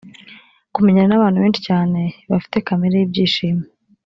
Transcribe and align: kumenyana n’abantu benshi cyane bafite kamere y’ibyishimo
kumenyana 0.75 1.07
n’abantu 1.09 1.37
benshi 1.43 1.61
cyane 1.67 1.99
bafite 2.31 2.57
kamere 2.67 2.95
y’ibyishimo 2.97 3.63